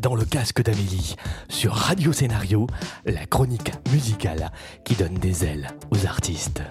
[0.00, 1.16] dans le casque d'Amélie,
[1.48, 2.66] sur Radio Scénario,
[3.04, 4.50] la chronique musicale
[4.84, 6.62] qui donne des ailes aux artistes.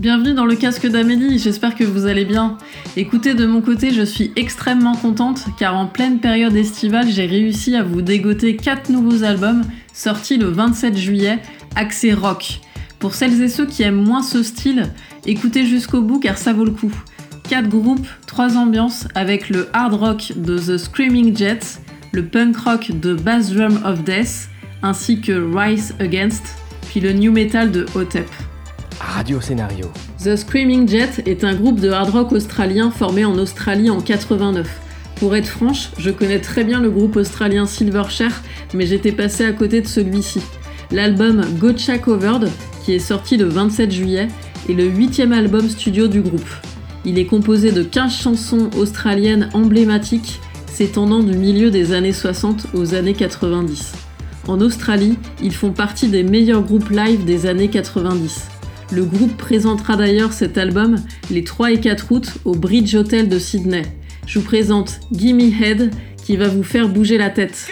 [0.00, 2.58] Bienvenue dans le casque d'Amélie, j'espère que vous allez bien.
[2.96, 7.76] Écoutez, de mon côté, je suis extrêmement contente car en pleine période estivale, j'ai réussi
[7.76, 9.62] à vous dégoter 4 nouveaux albums
[9.92, 11.38] sortis le 27 juillet,
[11.76, 12.60] axés rock.
[12.98, 14.90] Pour celles et ceux qui aiment moins ce style,
[15.26, 16.92] écoutez jusqu'au bout car ça vaut le coup.
[17.48, 21.78] 4 groupes, 3 ambiances avec le hard rock de The Screaming Jets,
[22.14, 24.48] le punk rock de Bass Drum of Death,
[24.82, 26.44] ainsi que Rise Against,
[26.88, 28.28] puis le new metal de Hotep.
[29.00, 29.90] Radio Scénario.
[30.22, 34.68] The Screaming Jet est un groupe de hard rock australien formé en Australie en 89.
[35.16, 38.42] Pour être franche, je connais très bien le groupe australien Silverchair,
[38.74, 40.40] mais j'étais passé à côté de celui-ci.
[40.92, 42.48] L'album Gotcha Covered,
[42.84, 44.28] qui est sorti le 27 juillet,
[44.68, 46.48] est le huitième album studio du groupe.
[47.04, 50.40] Il est composé de 15 chansons australiennes emblématiques
[50.74, 53.92] s'étendant du milieu des années 60 aux années 90.
[54.48, 58.48] En Australie, ils font partie des meilleurs groupes live des années 90.
[58.90, 60.96] Le groupe présentera d'ailleurs cet album
[61.30, 63.82] les 3 et 4 août au Bridge Hotel de Sydney.
[64.26, 67.68] Je vous présente Gimme Head qui va vous faire bouger la tête.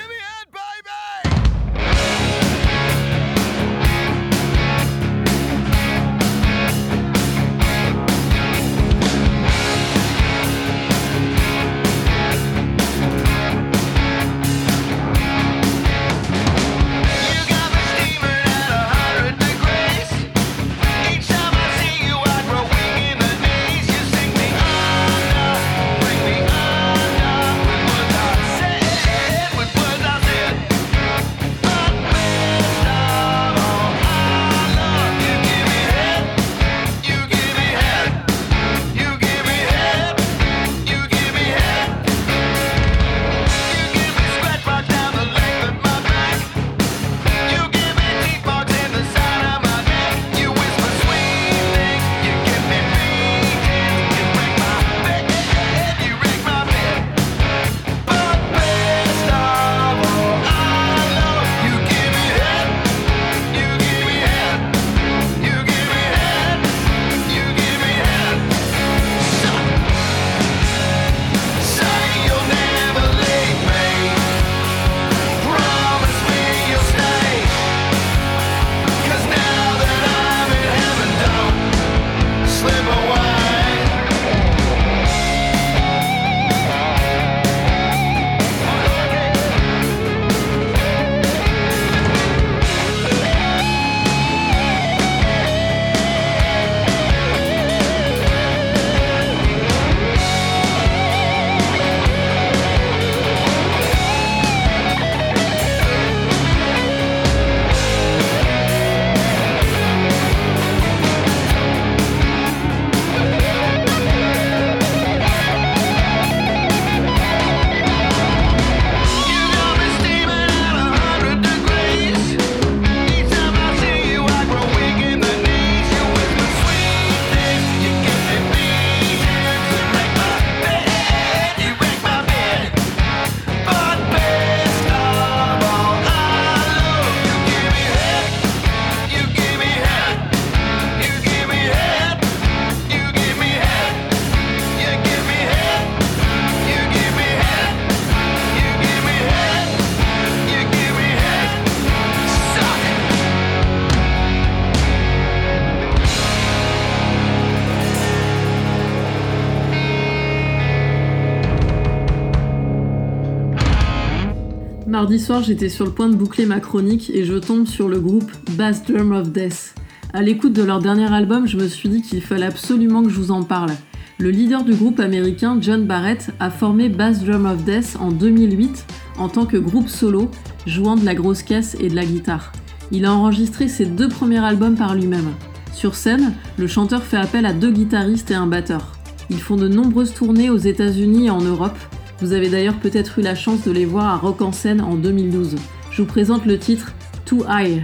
[165.03, 167.99] Mardi soir, j'étais sur le point de boucler ma chronique et je tombe sur le
[167.99, 169.75] groupe Bass Drum of Death.
[170.13, 173.17] À l'écoute de leur dernier album, je me suis dit qu'il fallait absolument que je
[173.17, 173.73] vous en parle.
[174.21, 178.87] Le leader du groupe américain, John Barrett, a formé Bass Drum of Death en 2008
[179.19, 180.31] en tant que groupe solo,
[180.69, 182.53] jouant de la grosse caisse et de la guitare.
[182.93, 185.33] Il a enregistré ses deux premiers albums par lui-même.
[185.73, 188.93] Sur scène, le chanteur fait appel à deux guitaristes et un batteur.
[189.31, 191.77] Ils font de nombreuses tournées aux États-Unis et en Europe,
[192.23, 194.95] vous avez d'ailleurs peut-être eu la chance de les voir à Rock en scène en
[194.95, 195.57] 2012.
[195.91, 196.93] Je vous présente le titre
[197.25, 197.83] Too High.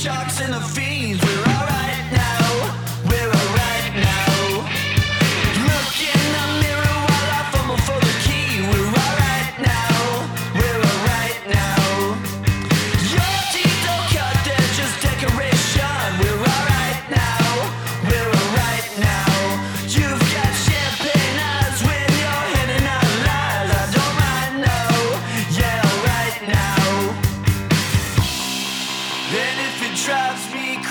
[0.00, 0.89] sharks in the field.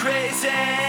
[0.02, 0.89] crazy.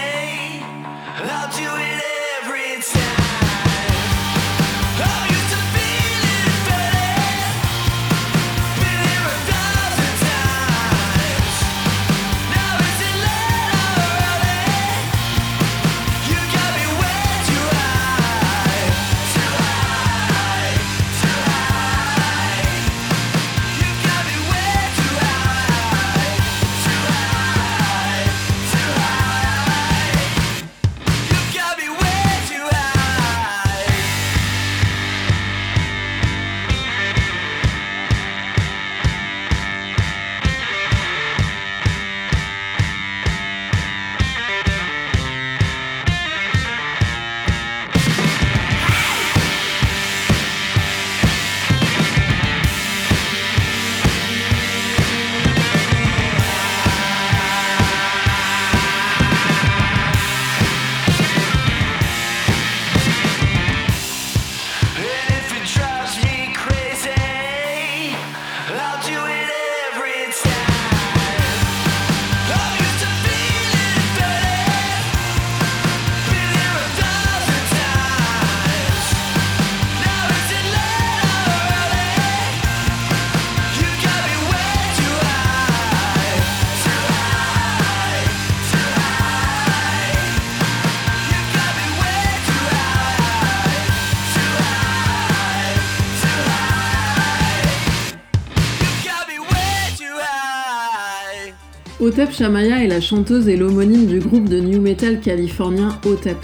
[102.01, 106.37] Otep Shamaya est la chanteuse et l'homonyme du groupe de new metal californien Otep.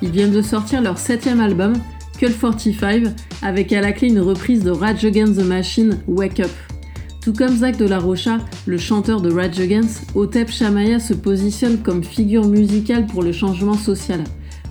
[0.00, 1.74] Ils viennent de sortir leur septième album,
[2.18, 3.02] Cult 45,
[3.42, 6.50] avec à la clé une reprise de Rage Against the Machine, Wake Up.
[7.20, 11.82] Tout comme Zach de la Rocha, le chanteur de Rage Against, Otep Shamaya se positionne
[11.82, 14.24] comme figure musicale pour le changement social.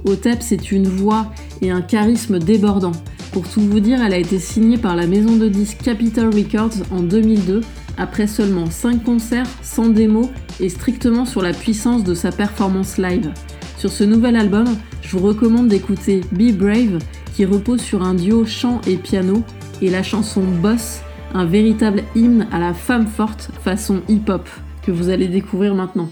[0.05, 1.31] Otep, c'est une voix
[1.61, 2.93] et un charisme débordant.
[3.31, 6.83] Pour tout vous dire, elle a été signée par la maison de disques Capitol Records
[6.89, 7.61] en 2002
[7.97, 10.29] après seulement 5 concerts sans démo
[10.59, 13.31] et strictement sur la puissance de sa performance live.
[13.77, 14.65] Sur ce nouvel album,
[15.01, 16.99] je vous recommande d'écouter Be Brave
[17.33, 19.43] qui repose sur un duo chant et piano
[19.81, 21.01] et la chanson Boss,
[21.33, 24.47] un véritable hymne à la femme forte façon hip-hop
[24.83, 26.09] que vous allez découvrir maintenant.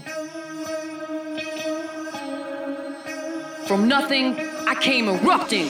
[3.66, 4.34] From nothing,
[4.66, 5.68] I came erupting.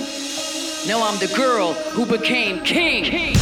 [0.89, 3.35] Now I'm the girl who became king.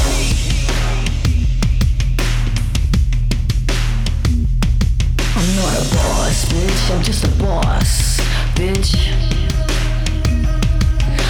[6.29, 6.95] Boss, bitch.
[6.95, 8.21] I'm just a boss,
[8.55, 8.95] bitch.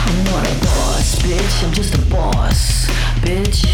[0.06, 1.64] I'm not a boss, bitch.
[1.64, 2.86] I'm just a boss,
[3.22, 3.64] bitch.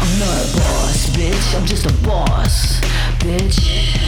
[0.00, 1.58] I'm not a boss, bitch.
[1.58, 2.80] I'm just a boss,
[3.20, 4.02] bitch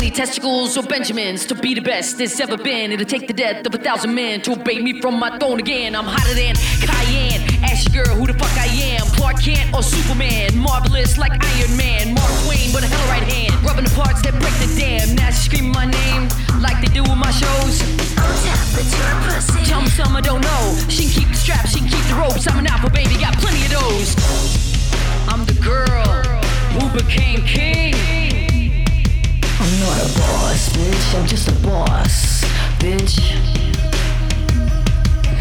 [0.00, 2.90] need testicles or Benjamins to be the best there's ever been.
[2.90, 5.94] It'll take the death of a thousand men to obey me from my throne again.
[5.94, 7.51] I'm hotter than Cayenne.
[7.82, 9.02] Ask your girl who the fuck I am.
[9.18, 10.56] Clark Kent or Superman.
[10.56, 12.14] Marvelous like Iron Man.
[12.14, 13.58] Mark Twain with a hell right hand.
[13.66, 15.16] Rubbing the parts that break the dam.
[15.16, 16.30] Now she screaming my name
[16.62, 17.82] like they do with my shows.
[18.14, 19.66] Oh, tap, you're pussy.
[19.66, 20.62] Tell me something I don't know.
[20.86, 22.46] She can keep the straps, she can keep the ropes.
[22.46, 24.14] I'm an alpha baby, got plenty of those.
[25.26, 26.06] I'm the girl
[26.78, 27.98] who became king.
[29.58, 31.18] I'm not a boss, bitch.
[31.18, 32.46] I'm just a boss,
[32.78, 33.18] bitch.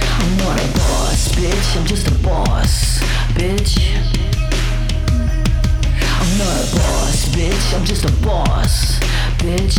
[0.09, 0.80] I'm not a boss,
[1.29, 1.77] bitch.
[1.77, 2.99] I'm just a boss,
[3.33, 3.77] bitch.
[6.19, 7.77] I'm not a boss, bitch.
[7.77, 8.99] I'm just a boss,
[9.37, 9.77] bitch.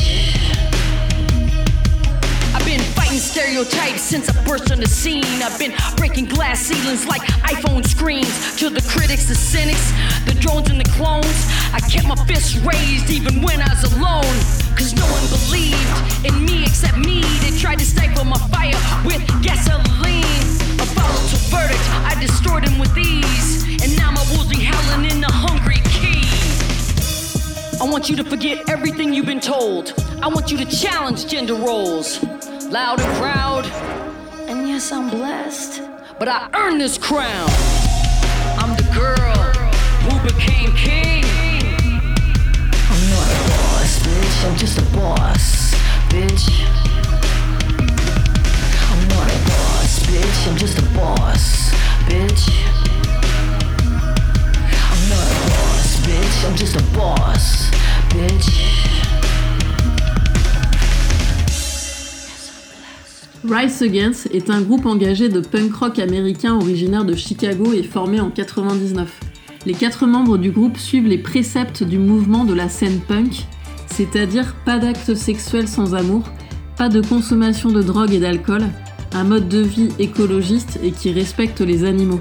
[2.54, 5.24] I've been fighting stereotypes since I burst on the scene.
[5.42, 8.56] I've been breaking glass ceilings like iPhone screens.
[8.58, 9.90] To the critics, the cynics,
[10.26, 11.26] the drones and the clones.
[11.72, 14.36] I kept my fists raised even when I was alone.
[14.76, 17.22] Cause no one believed in me except me.
[17.40, 20.61] They tried to stifle my fire with gasoline.
[21.04, 23.82] I with ease.
[23.82, 26.28] And now my wolves howling in the hungry key.
[27.80, 29.94] I want you to forget everything you've been told.
[30.22, 32.22] I want you to challenge gender roles.
[32.66, 33.66] Loud and proud.
[34.48, 35.82] And yes, I'm blessed.
[36.18, 37.50] But I earned this crown.
[38.58, 39.36] I'm the girl
[40.04, 41.24] who became king.
[42.90, 44.50] I'm not a boss, bitch.
[44.50, 45.74] I'm just a boss,
[46.10, 46.81] bitch.
[50.14, 50.42] I'm.
[63.44, 68.20] Rise Against est un groupe engagé de punk rock américain originaire de Chicago et formé
[68.20, 69.08] en 99.
[69.66, 73.46] Les quatre membres du groupe suivent les préceptes du mouvement de la scène punk,
[73.86, 76.22] c'est-à-dire pas d'actes sexuels sans amour,
[76.76, 78.64] pas de consommation de drogue et d'alcool,
[79.14, 82.20] un mode de vie écologiste et qui respecte les animaux.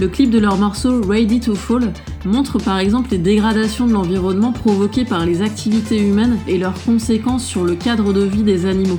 [0.00, 1.92] Le clip de leur morceau Ready to Fall
[2.24, 7.44] montre par exemple les dégradations de l'environnement provoquées par les activités humaines et leurs conséquences
[7.44, 8.98] sur le cadre de vie des animaux.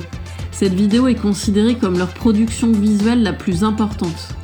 [0.52, 4.34] Cette vidéo est considérée comme leur production visuelle la plus importante.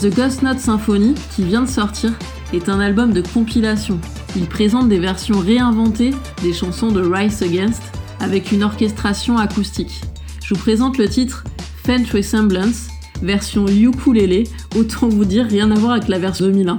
[0.00, 2.12] The Ghost Note Symphony, qui vient de sortir,
[2.54, 4.00] est un album de compilation.
[4.36, 7.82] Il présente des versions réinventées des chansons de Rise Against
[8.20, 10.00] avec une orchestration acoustique.
[10.42, 11.44] Je vous présente le titre
[11.84, 12.88] Faint Resemblance,
[13.22, 14.44] version ukulélé,
[14.76, 16.78] autant vous dire rien à voir avec la version 2001.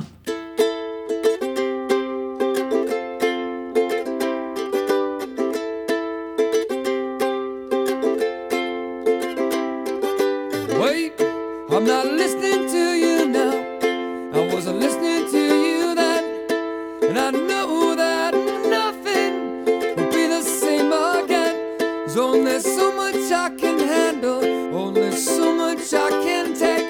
[22.51, 24.43] Only so much I can handle,
[24.75, 26.85] only so much I can take.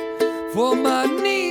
[0.53, 1.50] For my knees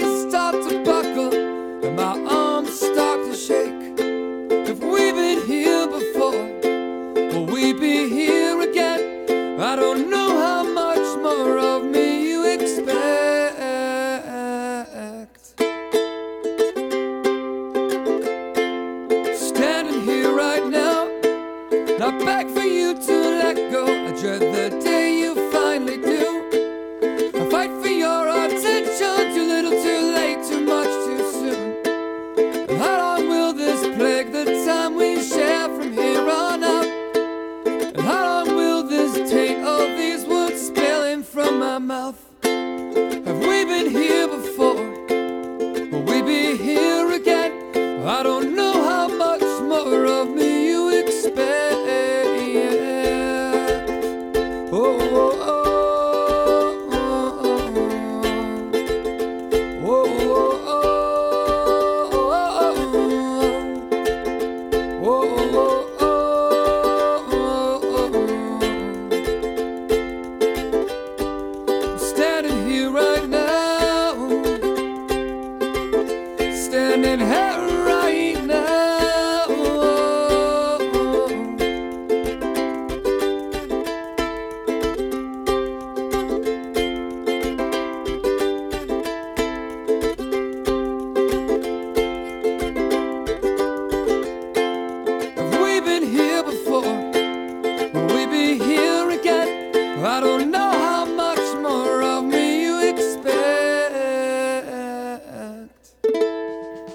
[22.31, 23.83] back for you to let go.
[24.09, 26.27] I dread the day you finally do.
[27.41, 32.79] I fight for your attention, too little, too late, too much, too soon.
[32.79, 36.89] How long will this plague the time we share from here on out?
[37.97, 42.21] And how long will this take all these words spilling from my mouth?
[42.45, 44.85] Have we been here before?
[45.91, 47.53] Will we be here again?
[48.17, 51.70] I don't know how much more of me you expect.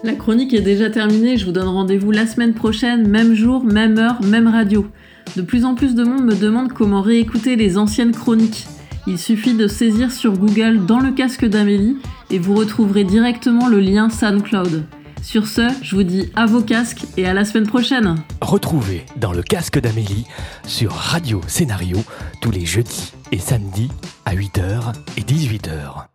[0.06, 3.98] La chronique est déjà terminée, je vous donne rendez-vous la semaine prochaine, même jour, même
[3.98, 4.86] heure, même radio.
[5.36, 8.68] De plus en plus de monde me demande comment réécouter les anciennes chroniques.
[9.08, 11.98] Il suffit de saisir sur Google dans le casque d'Amélie
[12.30, 14.86] et vous retrouverez directement le lien SoundCloud.
[15.24, 19.34] Sur ce, je vous dis à vos casques et à la semaine prochaine Retrouvez dans
[19.34, 20.28] le casque d'Amélie
[20.68, 21.98] sur Radio Scénario
[22.44, 23.90] tous les jeudis et samedis
[24.26, 26.15] à 8h et 18h.